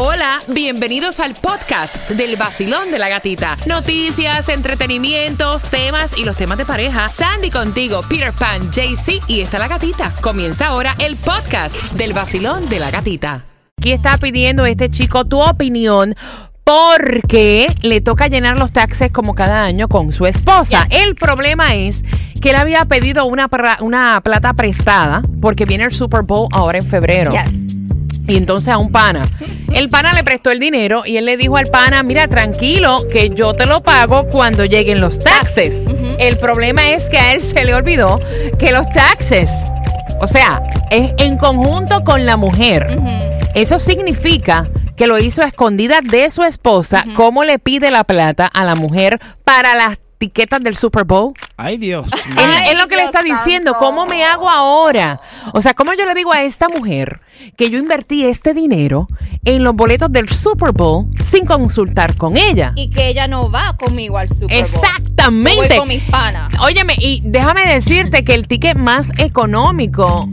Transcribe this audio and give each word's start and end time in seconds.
Hola, 0.00 0.38
bienvenidos 0.46 1.18
al 1.18 1.34
podcast 1.34 2.08
del 2.10 2.36
vacilón 2.36 2.92
de 2.92 3.00
la 3.00 3.08
gatita. 3.08 3.56
Noticias, 3.66 4.48
entretenimientos, 4.48 5.64
temas 5.64 6.16
y 6.16 6.24
los 6.24 6.36
temas 6.36 6.56
de 6.56 6.64
pareja. 6.64 7.08
Sandy 7.08 7.50
contigo, 7.50 8.02
Peter 8.08 8.32
Pan, 8.32 8.70
JC 8.70 9.20
y 9.26 9.40
está 9.40 9.58
la 9.58 9.66
gatita. 9.66 10.14
Comienza 10.20 10.68
ahora 10.68 10.94
el 11.00 11.16
podcast 11.16 11.74
del 11.94 12.12
vacilón 12.12 12.68
de 12.68 12.78
la 12.78 12.92
gatita. 12.92 13.44
Aquí 13.80 13.90
está 13.90 14.18
pidiendo 14.18 14.64
este 14.66 14.88
chico 14.88 15.24
tu 15.24 15.40
opinión 15.40 16.14
porque 16.62 17.66
le 17.82 18.00
toca 18.00 18.28
llenar 18.28 18.56
los 18.56 18.72
taxes 18.72 19.10
como 19.10 19.34
cada 19.34 19.64
año 19.64 19.88
con 19.88 20.12
su 20.12 20.26
esposa. 20.26 20.86
El 20.90 21.16
problema 21.16 21.74
es 21.74 22.04
que 22.40 22.50
él 22.50 22.56
había 22.56 22.84
pedido 22.84 23.24
una, 23.24 23.50
una 23.80 24.20
plata 24.22 24.54
prestada 24.54 25.22
porque 25.40 25.64
viene 25.64 25.82
el 25.82 25.92
Super 25.92 26.22
Bowl 26.22 26.46
ahora 26.52 26.78
en 26.78 26.86
febrero. 26.86 27.32
Y 28.28 28.36
entonces 28.36 28.68
a 28.68 28.78
un 28.78 28.92
pana. 28.92 29.26
El 29.72 29.88
pana 29.88 30.12
le 30.12 30.22
prestó 30.22 30.50
el 30.50 30.60
dinero 30.60 31.02
y 31.04 31.16
él 31.16 31.24
le 31.24 31.38
dijo 31.38 31.56
al 31.56 31.66
pana, 31.66 32.02
mira, 32.02 32.28
tranquilo, 32.28 33.08
que 33.10 33.30
yo 33.30 33.54
te 33.54 33.64
lo 33.66 33.82
pago 33.82 34.28
cuando 34.28 34.66
lleguen 34.66 35.00
los 35.00 35.18
taxes. 35.18 35.74
El 36.18 36.36
problema 36.36 36.90
es 36.90 37.08
que 37.08 37.18
a 37.18 37.32
él 37.32 37.42
se 37.42 37.64
le 37.64 37.74
olvidó 37.74 38.20
que 38.58 38.70
los 38.70 38.88
taxes, 38.90 39.50
o 40.20 40.26
sea, 40.26 40.62
es 40.90 41.12
en 41.16 41.38
conjunto 41.38 42.04
con 42.04 42.26
la 42.26 42.36
mujer. 42.36 42.98
Eso 43.54 43.78
significa 43.78 44.68
que 44.94 45.06
lo 45.06 45.18
hizo 45.18 45.42
a 45.42 45.46
escondidas 45.46 46.00
de 46.04 46.28
su 46.28 46.42
esposa, 46.42 47.04
cómo 47.14 47.44
le 47.44 47.58
pide 47.58 47.90
la 47.90 48.04
plata 48.04 48.46
a 48.46 48.64
la 48.64 48.74
mujer 48.74 49.18
para 49.44 49.74
las 49.74 49.98
tiquetas 50.18 50.60
del 50.60 50.76
Super 50.76 51.04
Bowl. 51.04 51.32
Ay, 51.56 51.78
Dios. 51.78 52.06
Es, 52.12 52.72
es 52.72 52.78
lo 52.78 52.88
que 52.88 52.96
le 52.96 53.04
está 53.04 53.22
diciendo. 53.22 53.74
¿Cómo 53.78 54.04
me 54.06 54.24
hago 54.24 54.50
ahora? 54.50 55.20
O 55.52 55.60
sea, 55.60 55.74
¿cómo 55.74 55.92
yo 55.94 56.04
le 56.06 56.14
digo 56.14 56.32
a 56.32 56.42
esta 56.42 56.68
mujer 56.68 57.20
que 57.56 57.70
yo 57.70 57.78
invertí 57.78 58.24
este 58.24 58.54
dinero 58.54 59.08
en 59.44 59.64
los 59.64 59.74
boletos 59.74 60.10
del 60.10 60.28
Super 60.28 60.72
Bowl 60.72 61.06
sin 61.24 61.46
consultar 61.46 62.16
con 62.16 62.36
ella? 62.36 62.72
Y 62.76 62.90
que 62.90 63.08
ella 63.08 63.26
no 63.26 63.50
va 63.50 63.76
conmigo 63.76 64.18
al 64.18 64.28
Super 64.28 64.48
Bowl. 64.48 64.58
Exactamente. 64.58 65.60
Yo 65.60 65.68
voy 65.68 65.78
con 65.78 65.88
mis 65.88 66.02
panas. 66.04 66.52
Óyeme, 66.60 66.94
y 66.98 67.22
déjame 67.24 67.66
decirte 67.66 68.24
que 68.24 68.34
el 68.34 68.46
ticket 68.48 68.76
más 68.76 69.10
económico, 69.18 70.28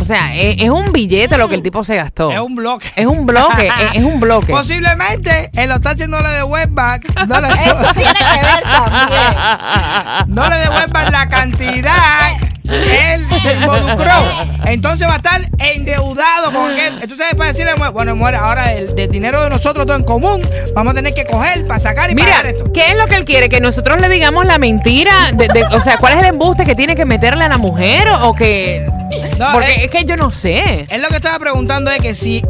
o 0.00 0.04
sea, 0.04 0.34
es, 0.34 0.62
es 0.62 0.70
un 0.70 0.92
billete 0.92 1.36
lo 1.36 1.48
que 1.48 1.54
el 1.54 1.62
tipo 1.62 1.82
se 1.84 1.96
gastó. 1.96 2.30
Es 2.30 2.38
un 2.38 2.54
bloque. 2.54 2.86
Es 2.96 3.06
un 3.06 3.26
bloque, 3.26 3.68
es, 3.92 3.96
es 3.96 4.04
un 4.04 4.20
bloque. 4.20 4.52
Posiblemente 4.52 5.50
él 5.54 5.68
lo 5.68 5.76
está 5.76 5.90
haciendo 5.90 6.20
le 6.20 6.28
de 6.28 6.42
webback. 6.44 7.26
No 7.26 7.40
le, 7.40 7.48
Eso 7.48 7.92
tiene 7.94 8.14
que 8.14 8.42
ver 8.42 8.62
también. 8.62 10.34
no 10.34 10.48
le 10.48 10.67
Entonces 14.72 15.06
va 15.08 15.14
a 15.14 15.16
estar 15.16 15.40
endeudado 15.58 16.52
con 16.52 16.70
aquel. 16.72 17.02
Entonces 17.02 17.26
para 17.36 17.52
decirle, 17.52 17.72
bueno, 17.92 18.14
muere, 18.16 18.36
ahora 18.36 18.72
el, 18.74 18.94
del 18.94 19.10
dinero 19.10 19.42
de 19.44 19.50
nosotros 19.50 19.86
todo 19.86 19.96
en 19.96 20.04
común, 20.04 20.40
vamos 20.74 20.92
a 20.92 20.94
tener 20.94 21.14
que 21.14 21.24
coger 21.24 21.66
para 21.66 21.80
sacar 21.80 22.10
y 22.10 22.14
Mira, 22.14 22.28
pagar 22.30 22.46
esto. 22.46 22.72
¿qué 22.72 22.88
es 22.90 22.96
lo 22.96 23.06
que 23.06 23.14
él 23.16 23.24
quiere? 23.24 23.48
¿Que 23.48 23.60
nosotros 23.60 24.00
le 24.00 24.08
digamos 24.08 24.44
la 24.46 24.58
mentira? 24.58 25.12
De- 25.32 25.48
de- 25.48 25.64
o 25.64 25.80
sea, 25.80 25.96
¿cuál 25.98 26.14
es 26.14 26.18
el 26.20 26.26
embuste 26.26 26.64
que 26.64 26.74
tiene 26.74 26.94
que 26.96 27.04
meterle 27.04 27.44
a 27.44 27.48
la 27.48 27.58
mujer? 27.58 28.08
¿O 28.22 28.34
que...? 28.34 28.86
No, 29.38 29.52
Porque 29.52 29.70
eh, 29.72 29.84
es 29.84 29.90
que 29.90 30.04
yo 30.04 30.16
no 30.16 30.30
sé. 30.30 30.84
Él 30.90 31.00
lo 31.00 31.08
que 31.08 31.16
estaba 31.16 31.38
preguando 31.38 31.90
es 31.90 32.00
que 32.02 32.12
si 32.14 32.44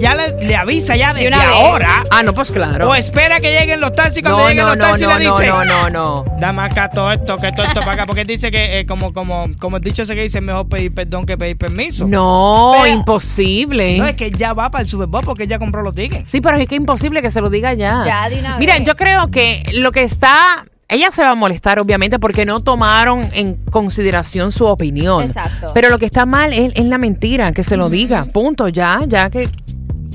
ya 0.00 0.14
le, 0.14 0.46
le 0.46 0.56
avisa 0.56 0.96
ya 0.96 1.12
desde 1.12 1.30
vez. 1.30 1.38
ahora 1.38 2.02
Ah, 2.10 2.22
no, 2.22 2.32
pues 2.32 2.50
claro. 2.50 2.88
o 2.88 2.94
espera 2.94 3.40
que 3.40 3.50
lleguen 3.58 3.80
los 3.80 3.94
taxis 3.94 4.22
cuando 4.22 4.42
no, 4.42 4.48
lleguen 4.48 4.62
no, 4.64 4.68
los 4.68 4.76
no, 4.78 4.84
taxis 4.84 5.06
no, 5.06 5.18
le 5.18 5.24
no, 5.24 5.36
dice 5.38 5.48
no, 5.50 5.64
no, 5.64 5.90
no. 5.90 6.24
Dame 6.40 6.62
acá 6.62 6.90
todo 6.90 7.12
esto, 7.12 7.36
que 7.36 7.52
todo 7.52 7.64
esto 7.66 7.80
para 7.80 7.92
acá. 7.92 8.06
Porque 8.06 8.24
dice 8.24 8.50
que, 8.50 8.80
eh, 8.80 8.86
como, 8.86 9.12
como, 9.12 9.46
como 9.60 9.76
el 9.76 9.82
dicho 9.82 10.02
ese 10.02 10.14
que 10.14 10.22
dice, 10.22 10.38
es 10.38 10.44
mejor 10.44 10.68
pedir 10.68 10.94
perdón 10.94 11.26
que 11.26 11.36
pedir 11.36 11.56
permiso. 11.58 12.06
No, 12.08 12.72
Pero- 12.82 12.86
imposible. 12.94 13.98
No, 13.98 14.06
es 14.06 14.14
que 14.14 14.30
ya 14.30 14.52
va 14.54 14.70
para 14.70 14.82
el 14.82 14.88
Super 14.88 15.06
Bowl 15.06 15.24
porque 15.24 15.46
ya 15.46 15.58
compró 15.58 15.82
los 15.82 15.94
tickets. 15.94 16.28
Sí, 16.30 16.40
pero 16.40 16.56
es 16.56 16.66
que 16.68 16.74
es 16.76 16.80
imposible 16.80 17.20
que 17.22 17.30
se 17.30 17.40
lo 17.40 17.50
diga 17.50 17.74
ya. 17.74 18.02
Ya, 18.06 18.28
de 18.28 18.40
una 18.40 18.58
Mira, 18.58 18.78
yo 18.78 18.96
creo 18.96 19.30
que 19.30 19.62
lo 19.74 19.92
que 19.92 20.02
está... 20.02 20.64
Ella 20.90 21.10
se 21.12 21.22
va 21.22 21.30
a 21.30 21.34
molestar, 21.34 21.78
obviamente, 21.80 22.18
porque 22.18 22.44
no 22.44 22.60
tomaron 22.60 23.28
en 23.32 23.56
consideración 23.70 24.50
su 24.52 24.66
opinión. 24.66 25.22
Exacto. 25.24 25.68
Pero 25.72 25.88
lo 25.88 25.98
que 25.98 26.06
está 26.06 26.26
mal 26.26 26.52
es, 26.52 26.72
es 26.74 26.84
la 26.84 26.98
mentira, 26.98 27.52
que 27.52 27.62
se 27.62 27.76
lo 27.76 27.88
diga. 27.88 28.24
Punto, 28.26 28.68
ya, 28.68 29.00
ya 29.06 29.30
que... 29.30 29.48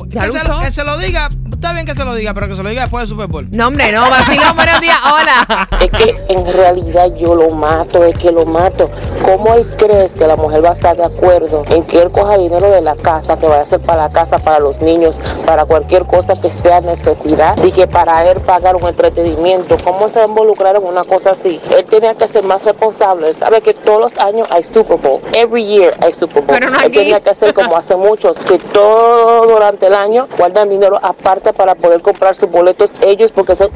Ya 0.09 0.23
Que 0.23 0.27
lo 0.27 0.33
se, 0.33 0.39
usó. 0.41 0.59
que 0.59 0.71
se 0.71 0.83
lo 0.83 0.97
diga, 0.97 1.29
está 1.55 1.73
bien 1.73 1.85
que 1.85 1.95
se 1.95 2.05
lo 2.05 2.13
diga, 2.13 2.33
pero 2.33 2.47
que 2.47 2.55
se 2.55 2.63
lo 2.63 2.69
diga 2.69 2.83
después 2.83 3.03
del 3.03 3.09
Super 3.09 3.27
Bowl. 3.27 3.47
No, 3.51 3.67
hombre, 3.67 3.91
no, 3.91 4.09
vacilón, 4.09 4.55
buenos 4.55 4.81
días, 4.81 4.97
hola. 5.05 5.67
Es 5.81 5.89
que 5.89 6.15
en 6.29 6.45
realidad 6.53 7.13
yo 7.15 7.33
lo 7.33 7.49
mato, 7.49 8.03
es 8.03 8.17
que 8.17 8.31
lo 8.31 8.45
mato. 8.45 8.89
¿Cómo 9.23 9.53
él 9.55 9.65
crees 9.77 10.13
que 10.13 10.27
la 10.27 10.35
mujer 10.35 10.63
va 10.63 10.69
a 10.69 10.73
estar 10.73 10.95
de 10.95 11.05
acuerdo 11.05 11.63
en 11.69 11.83
que 11.83 12.01
él 12.01 12.11
coja 12.11 12.37
dinero 12.37 12.69
de 12.69 12.81
la 12.81 12.95
casa, 12.95 13.37
que 13.37 13.47
vaya 13.47 13.63
a 13.63 13.65
ser 13.65 13.79
para 13.79 14.03
la 14.03 14.09
casa, 14.11 14.37
para 14.37 14.59
los 14.59 14.81
niños, 14.81 15.19
para 15.45 15.65
cualquier 15.65 16.05
cosa 16.05 16.33
que 16.35 16.51
sea 16.51 16.81
necesidad, 16.81 17.57
y 17.63 17.71
que 17.71 17.87
para 17.87 18.29
él 18.29 18.41
pagar 18.41 18.75
un 18.75 18.87
entretenimiento? 18.87 19.77
¿Cómo 19.83 20.09
se 20.09 20.19
va 20.19 20.25
a 20.25 20.27
involucrar 20.27 20.75
en 20.75 20.83
una 20.83 21.03
cosa 21.05 21.31
así? 21.31 21.59
Él 21.71 21.85
tenía 21.85 22.15
que 22.15 22.27
ser 22.27 22.43
más 22.43 22.65
responsable. 22.65 23.29
Él 23.29 23.33
sabe 23.33 23.61
que 23.61 23.73
todos 23.73 23.99
los 23.99 24.17
años 24.19 24.47
hay 24.51 24.63
Super 24.63 24.97
Bowl. 24.97 25.21
Every 25.33 25.65
year 25.65 25.93
hay 26.01 26.13
Super 26.13 26.43
Bowl. 26.43 26.57
Pero 26.59 26.69
no 26.69 26.79
él 26.81 26.91
tenía 26.91 27.21
que 27.21 27.29
hacer 27.29 27.53
como 27.53 27.77
hace 27.77 27.95
muchos, 27.95 28.37
que 28.39 28.59
todo 28.59 29.47
durante 29.47 29.87
el 29.87 29.93
año 29.93 30.27
guardan 30.37 30.69
dinero 30.69 30.99
aparte 31.01 31.44
para 31.53 31.75
poder 31.75 32.01
comprar 32.01 32.35
sus 32.35 32.49
boletos 32.49 32.91
ellos, 33.01 33.31
porque 33.31 33.53
es 33.53 33.59
un, 33.61 33.69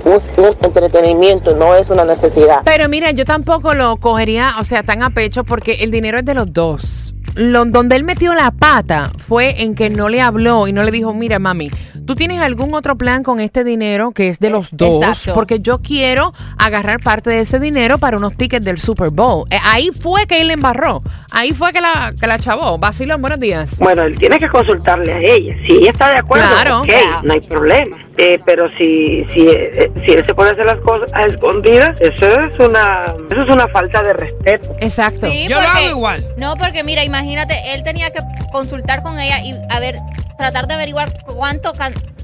un 0.44 0.56
entretenimiento, 0.62 1.56
no 1.56 1.76
es 1.76 1.90
una 1.90 2.04
necesidad. 2.06 2.62
Pero 2.66 2.88
mira, 2.90 3.12
yo 3.12 3.26
tampoco 3.26 3.74
lo 3.74 3.98
cogería, 3.98 4.52
o 4.60 4.64
sea, 4.64 4.84
tan 4.84 5.04
a 5.04 5.10
pecho 5.12 5.44
porque 5.44 5.74
el 5.82 5.92
dinero 5.92 6.20
es 6.20 6.26
de 6.26 6.34
los 6.36 6.52
dos. 6.52 7.14
Lo- 7.36 7.66
donde 7.66 7.96
él 7.96 8.04
metió 8.04 8.34
la 8.34 8.52
pata 8.52 9.12
fue 9.18 9.62
en 9.64 9.76
que 9.76 9.90
no 9.90 10.10
le 10.10 10.20
habló 10.20 10.68
y 10.68 10.74
no 10.74 10.84
le 10.84 10.92
dijo, 10.92 11.14
mira, 11.14 11.40
mami, 11.40 11.70
¿tú 12.10 12.16
tienes 12.16 12.42
algún 12.42 12.74
otro 12.74 12.98
plan 12.98 13.22
con 13.22 13.40
este 13.40 13.64
dinero 13.64 14.10
que 14.14 14.30
es 14.30 14.40
de 14.40 14.50
los 14.50 14.70
dos? 14.72 15.04
Exacto. 15.04 15.36
Porque 15.36 15.60
yo 15.60 15.78
quiero 15.78 16.34
agarrar 16.58 17.00
parte 17.02 17.30
de 17.30 17.42
ese 17.42 17.60
dinero 17.60 18.00
para 18.00 18.18
unos 18.18 18.36
tickets 18.36 18.66
del 18.66 18.80
Super 18.80 19.12
Bowl. 19.12 19.46
Eh, 19.52 19.58
ahí 19.64 19.92
fue 19.92 20.26
que 20.26 20.42
él 20.42 20.48
le 20.48 20.56
embarró. 20.56 21.04
Ahí 21.30 21.54
fue 21.54 21.72
que 21.72 21.82
la, 21.82 22.12
que 22.20 22.26
la 22.26 22.40
chavó. 22.40 22.80
Vacilón, 22.80 23.22
buenos 23.22 23.40
días. 23.40 23.78
Bueno, 23.78 24.02
él 24.02 24.18
tiene 24.18 24.40
que 24.40 24.50
consultarle 24.50 25.14
a 25.14 25.20
ella. 25.20 25.54
Si 25.68 25.76
ella 25.76 25.92
está 25.92 26.10
de 26.10 26.18
acuerdo, 26.18 26.48
Claro. 26.50 26.82
no 27.22 27.32
hay 27.32 27.42
problema. 27.42 27.96
Eh, 28.18 28.40
pero 28.44 28.68
si 28.76 29.24
si, 29.32 29.48
eh, 29.48 29.92
si 30.04 30.14
él 30.14 30.26
se 30.26 30.34
puede 30.34 30.50
hacer 30.50 30.66
las 30.66 30.80
cosas 30.82 31.14
a 31.14 31.28
escondidas, 31.28 32.02
eso 32.02 32.26
es 32.26 32.60
una 32.60 33.14
eso 33.30 33.42
es 33.44 33.54
una 33.54 33.68
falta 33.68 34.02
de 34.02 34.14
respeto. 34.14 34.76
Exacto. 34.80 35.28
Sí, 35.30 35.48
Yo 35.48 35.62
lo 35.62 35.68
hago 35.68 35.90
igual. 35.90 36.28
No, 36.38 36.56
porque 36.56 36.84
mira, 36.84 37.04
imagínate, 37.04 37.76
él 37.76 37.84
tenía 37.84 38.10
que 38.10 38.20
consultar 38.52 39.04
con 39.04 39.20
ella 39.20 39.42
y 39.44 39.54
a 39.70 39.80
ver, 39.80 39.98
tratar 40.40 40.68
de 40.68 40.74
averiguar 40.74 41.12
cuánto, 41.26 41.74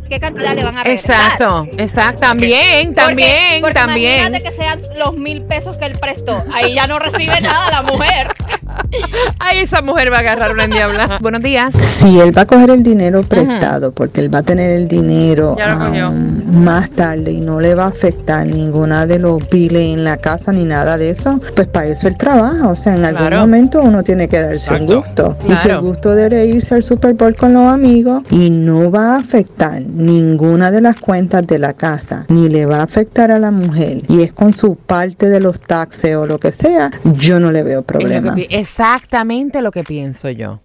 qué 0.09 0.19
cantidad 0.19 0.55
le 0.55 0.63
van 0.63 0.77
a 0.77 0.83
regresar. 0.83 1.15
Exacto, 1.33 1.67
exacto. 1.77 2.21
También, 2.21 2.87
Porque- 2.87 3.01
también, 3.01 3.61
porque 3.61 3.73
también. 3.73 4.19
Imagínate 4.19 4.43
que 4.43 4.55
sean 4.55 4.79
los 4.97 5.15
mil 5.17 5.41
pesos 5.43 5.77
que 5.77 5.85
él 5.85 5.97
prestó. 5.99 6.43
Ahí 6.53 6.73
ya 6.73 6.87
no 6.87 6.97
recibe 6.97 7.41
nada 7.41 7.69
la 7.69 7.81
mujer. 7.83 8.29
Ay, 9.39 9.59
esa 9.59 9.81
mujer 9.81 10.11
va 10.11 10.17
a 10.17 10.19
agarrar 10.21 10.51
una 10.51 10.65
endiablada. 10.65 11.17
Buenos 11.21 11.41
días. 11.41 11.71
Si 11.81 12.19
él 12.19 12.35
va 12.37 12.41
a 12.43 12.45
coger 12.45 12.69
el 12.69 12.83
dinero 12.83 13.23
prestado, 13.23 13.91
porque 13.91 14.21
él 14.21 14.33
va 14.33 14.39
a 14.39 14.43
tener 14.43 14.71
el 14.75 14.87
dinero 14.87 15.55
um, 16.09 16.63
más 16.63 16.89
tarde 16.91 17.31
y 17.31 17.41
no 17.41 17.59
le 17.59 17.75
va 17.75 17.85
a 17.85 17.87
afectar 17.87 18.45
ninguna 18.45 19.05
de 19.07 19.19
los 19.19 19.47
biles 19.49 19.93
en 19.97 20.03
la 20.03 20.17
casa 20.17 20.51
ni 20.51 20.63
nada 20.65 20.97
de 20.97 21.09
eso, 21.11 21.39
pues 21.55 21.67
para 21.67 21.87
eso 21.87 22.07
él 22.07 22.17
trabaja. 22.17 22.67
O 22.67 22.75
sea, 22.75 22.95
en 22.95 23.05
algún 23.05 23.15
Claro. 23.27 23.39
momento 23.39 23.81
uno 23.81 24.03
tiene 24.03 24.27
que 24.27 24.41
darse 24.41 24.73
un 24.73 24.85
gusto. 24.85 25.37
Y 25.47 25.55
si 25.55 25.69
el 25.69 25.79
gusto 25.79 26.13
de 26.15 26.45
irse 26.45 26.75
al 26.75 26.83
Super 26.83 27.13
Bowl 27.13 27.35
con 27.35 27.53
los 27.53 27.67
amigos 27.67 28.21
y 28.29 28.49
no 28.49 28.91
va 28.91 29.15
a 29.15 29.19
afectar 29.19 29.81
ninguna 29.81 30.71
de 30.71 30.81
las 30.81 30.97
cuentas 30.97 31.45
de 31.47 31.57
la 31.59 31.73
casa, 31.73 32.25
ni 32.29 32.49
le 32.49 32.65
va 32.65 32.79
a 32.79 32.83
afectar 32.83 33.31
a 33.31 33.39
la 33.39 33.51
mujer, 33.51 34.01
y 34.09 34.21
es 34.21 34.33
con 34.33 34.53
su 34.53 34.75
parte 34.75 35.29
de 35.29 35.39
los 35.39 35.61
taxes 35.61 36.15
o 36.15 36.25
lo 36.25 36.39
que 36.39 36.51
sea, 36.51 36.91
yo 37.17 37.39
no 37.39 37.51
le 37.51 37.63
veo 37.63 37.81
problema. 37.83 38.35
Exactamente 38.65 39.61
lo 39.61 39.69
que 39.69 39.83
pienso 39.83 40.27
yo. 40.31 40.64